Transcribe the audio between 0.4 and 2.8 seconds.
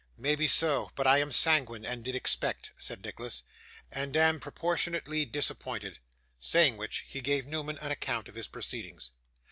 so, but I am sanguine, and did expect,'